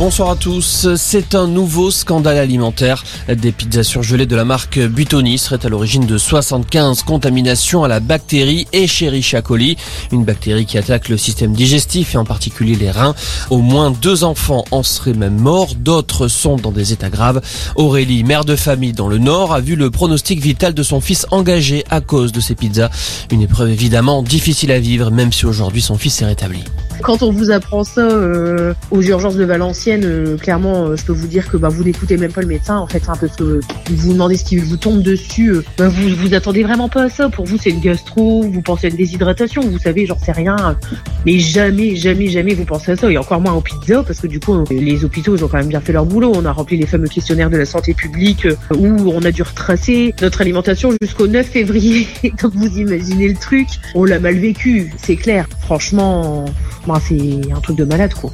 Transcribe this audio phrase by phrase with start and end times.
[0.00, 0.94] Bonsoir à tous.
[0.96, 3.04] C'est un nouveau scandale alimentaire.
[3.28, 8.00] Des pizzas surgelées de la marque Butoni seraient à l'origine de 75 contaminations à la
[8.00, 9.76] bactérie Escherichia coli,
[10.10, 13.14] une bactérie qui attaque le système digestif et en particulier les reins.
[13.50, 17.42] Au moins deux enfants en seraient même morts, d'autres sont dans des états graves.
[17.76, 21.26] Aurélie, mère de famille dans le Nord, a vu le pronostic vital de son fils
[21.30, 22.88] engagé à cause de ces pizzas.
[23.30, 26.64] Une épreuve évidemment difficile à vivre, même si aujourd'hui son fils est rétabli.
[27.02, 31.12] Quand on vous apprend ça euh, aux urgences de Valenciennes, euh, clairement, euh, je peux
[31.12, 33.60] vous dire que bah, vous n'écoutez même pas le médecin, en fait, hein, parce que
[33.90, 35.54] vous vous demandez ce qui vous tombe dessus.
[35.78, 37.28] bah, vous vous attendez vraiment pas à ça.
[37.28, 40.76] Pour vous, c'est une gastro, vous pensez à une déshydratation, vous savez, j'en sais rien.
[41.24, 43.10] Mais jamais, jamais, jamais vous pensez à ça.
[43.10, 45.68] Et encore moins aux pizzas, parce que du coup, les hôpitaux, ils ont quand même
[45.68, 46.32] bien fait leur boulot.
[46.34, 48.46] On a rempli les fameux questionnaires de la santé publique
[48.76, 52.08] où on a dû retracer notre alimentation jusqu'au 9 février.
[52.42, 53.68] Donc vous imaginez le truc.
[53.94, 55.46] On l'a mal vécu, c'est clair.
[55.62, 56.44] Franchement,
[56.98, 58.30] c'est un truc de malade, quoi.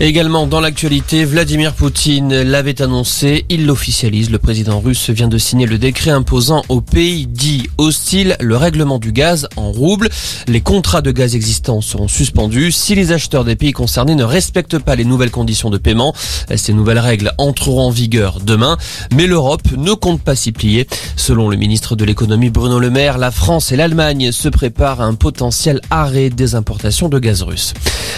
[0.00, 4.28] Également dans l'actualité, Vladimir Poutine l'avait annoncé, il l'officialise.
[4.28, 8.98] Le président russe vient de signer le décret imposant aux pays dits hostiles le règlement
[8.98, 10.08] du gaz en rouble.
[10.48, 14.80] Les contrats de gaz existants seront suspendus si les acheteurs des pays concernés ne respectent
[14.80, 16.12] pas les nouvelles conditions de paiement.
[16.56, 18.76] Ces nouvelles règles entreront en vigueur demain,
[19.14, 20.88] mais l'Europe ne compte pas s'y plier.
[21.14, 25.04] Selon le ministre de l'économie Bruno Le Maire, la France et l'Allemagne se préparent à
[25.04, 27.74] un potentiel arrêt des importations de gaz russe.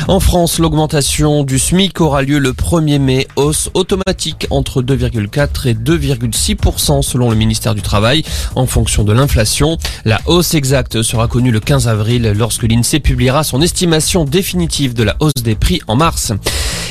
[0.09, 5.75] En France, l'augmentation du SMIC aura lieu le 1er mai, hausse automatique entre 2,4 et
[5.75, 8.23] 2,6% selon le ministère du Travail
[8.55, 9.77] en fonction de l'inflation.
[10.05, 15.03] La hausse exacte sera connue le 15 avril lorsque l'INSEE publiera son estimation définitive de
[15.03, 16.33] la hausse des prix en mars.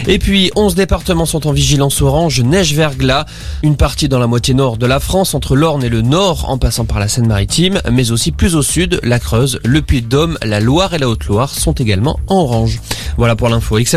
[0.07, 3.25] Et puis, 11 départements sont en vigilance orange, neige-verglas,
[3.63, 6.57] une partie dans la moitié nord de la France, entre l'Orne et le Nord, en
[6.57, 10.93] passant par la Seine-Maritime, mais aussi plus au sud, la Creuse, le Puy-de-Dôme, la Loire
[10.93, 12.81] et la Haute-Loire sont également en orange.
[13.17, 13.77] Voilà pour l'info.
[13.77, 13.93] Excellent.